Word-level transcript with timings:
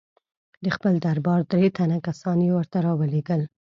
د 0.63 0.65
خپل 0.75 0.93
دربار 1.05 1.39
درې 1.51 1.67
تنه 1.77 1.97
کسان 2.07 2.37
یې 2.45 2.51
ورته 2.57 2.77
را 2.85 2.91
ولېږل. 2.99 3.41